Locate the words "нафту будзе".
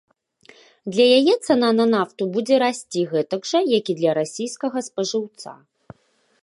1.95-2.55